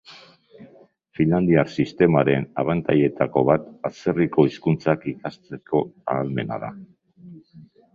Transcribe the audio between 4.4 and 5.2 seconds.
hizkuntzak